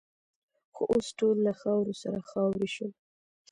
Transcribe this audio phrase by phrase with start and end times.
[0.73, 2.91] خو اوس ټول له خاورو سره خاوروې شول.